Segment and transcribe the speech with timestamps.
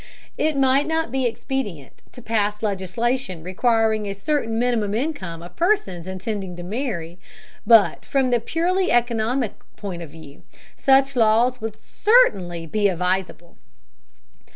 [0.35, 6.07] It might not be expedient to pass legislation requiring a certain minimum income of persons
[6.07, 7.19] intending to marry,
[7.67, 10.41] but from the purely economic point of view,
[10.75, 13.57] such laws would certainly be advisable.